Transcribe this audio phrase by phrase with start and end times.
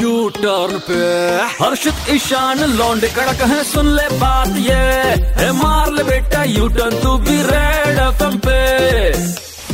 [0.00, 0.98] U turn पे।
[1.54, 4.82] हर्षित ईशान लौंडे कड़क है सुन ले बात ये।
[5.38, 8.58] है मार ले बेटा यू टर्न तू भी रेड एफएम पे।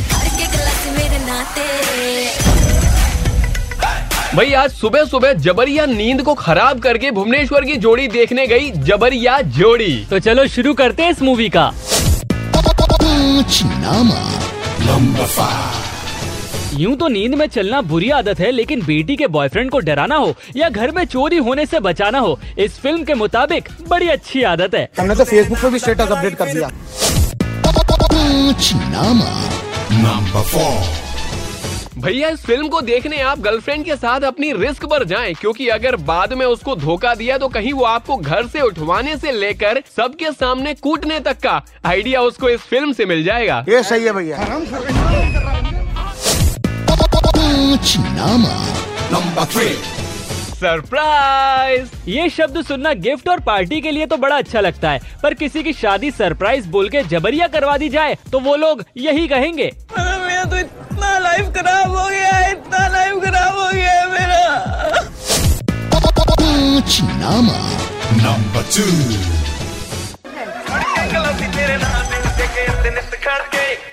[0.07, 1.69] हर के गिलास मेरे नाते
[4.35, 9.39] भाई आज सुबह सुबह जबरिया नींद को खराब करके भुवनेश्वर की जोड़ी देखने गई जबरिया
[9.57, 11.71] जोड़ी। तो चलो शुरू करते हैं इस मूवी का।
[16.73, 20.33] यूँ तो नींद में चलना बुरी आदत है लेकिन बेटी के बॉयफ्रेंड को डराना हो
[20.55, 24.75] या घर में चोरी होने से बचाना हो इस फ़िल्म के मुताबिक बड़ी अच्छी आदत
[24.75, 26.69] है। हमने तो फेसबुक पे भी स्टेटस अपडेट कर दिया।
[31.97, 35.95] भैया इस फ़िल्म को देखने आप गर्लफ्रेंड के साथ अपनी रिस्क पर जाएँ क्योंकि अगर
[36.03, 40.31] बाद में उसको धोखा दिया तो कहीं वो आपको घर से उठवाने से लेकर सबके
[40.31, 45.60] सामने कूटने तक का आइडिया उसको इस फ़िल्म से मिल जाएगा। ये सही है भैया।
[50.59, 55.33] सरप्राइज़ ये शब्द सुनना गिफ्ट और पार्टी के लिए तो बड़ा अच्छा लगता है। पर
[55.33, 59.71] किसी की शादी सरप्राइज़ बोल के जबरिया करवा दी जाए तो वो लोग यही कहेंगे।
[59.99, 64.39] मेरा तो इतना लाइफ खराब हो गया है इतना लाइफ खराब हो गया है मेरा।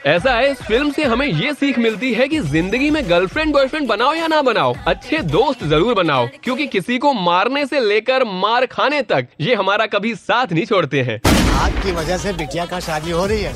[0.09, 3.89] ऐसा है इस फ़िल्म से हमें ये सीख मिलती है कि ज़िंदगी में गर्लफ्रेंड बॉयफ्रेंड
[3.89, 8.67] बनाओ या ना बनाओ अच्छे दोस्त ज़रूर बनाओ क्योंकि किसी को मारने से लेकर मार
[8.67, 11.21] खाने तक ये हमारा कभी साथ नहीं छोड़ते हैं।
[11.59, 13.53] आपकी वजह से बिटिया का शादी हो रही है।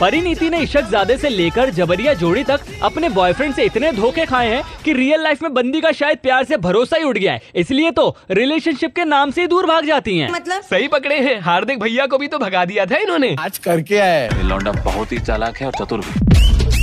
[0.00, 4.48] परिनीति ने इशक जादे से लेकर जबरिया जोड़ी तक अपने बॉयफ्रेंड से इतने धोखे खाए
[4.48, 7.40] हैं कि रियल लाइफ में बंदी का शायद प्यार से भरोसा ही उठ गया है।
[7.54, 10.62] इसलिए तो रिलेशनशिप के नाम से ही दूर भाग जाती हैं। मतलब?
[10.62, 14.26] सही पकड़े हैं। हार्दिक भैया को भी तो भगा दिया था इन्होंने। आज करके आए
[14.26, 16.04] ये लौंडा बहुत ही चालाक है और चतुर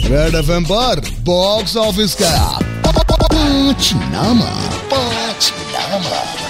[0.05, 4.51] रेड एफ़ पर बॉक्स ऑफ़िस का पाँच नामा
[4.91, 6.44] पाँच नामा।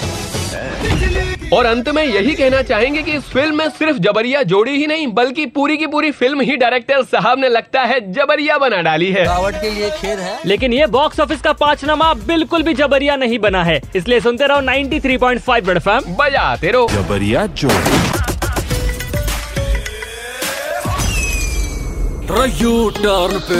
[1.55, 5.07] और अंत में यही कहना चाहेंगे कि इस फ़िल्म में सिर्फ़ जबरिया जोड़ी ही नहीं
[5.07, 9.25] बल्कि पूरी की पूरी फ़िल्म ही डायरेक्टर साहब ने लगता है जबरिया बना डाली है।
[9.29, 13.63] के लिए खेद है। लेकिन ये बॉक्स ऑफ़िस का पांचनामा बिल्कुल भी जबरिया नहीं बना
[13.63, 18.25] है। इसलिए सुनते रहो 93.5 रेड एफएम बजाते रहो। जबरिया जोड़ी।
[22.61, 23.55] यू टर्न पे।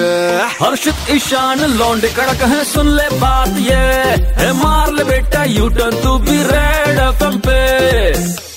[0.66, 3.76] हर्षित ईशान लौंडे कड़क है सुन ले बात ये।
[4.36, 7.25] है मार ले बेटा यू टर्न तू भी रेड एफएम
[8.26, 8.55] पे